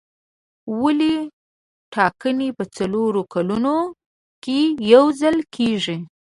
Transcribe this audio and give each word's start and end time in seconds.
ولې 0.81 1.13
ټاکنې 1.93 2.49
په 2.57 2.63
څلورو 2.75 3.21
کلونو 3.33 3.75
کې 4.43 4.59
یو 4.93 5.03
ځل 5.21 5.37
کېږي. 5.55 5.97